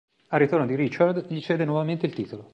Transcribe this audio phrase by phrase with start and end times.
[0.29, 2.49] Al ritorno di Richard, gli cede nuovamente il titolo.